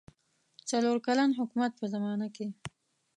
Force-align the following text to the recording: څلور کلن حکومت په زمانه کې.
څلور 0.69 0.97
کلن 1.05 1.29
حکومت 1.39 1.71
په 1.79 1.85
زمانه 1.93 2.27
کې. 2.35 2.47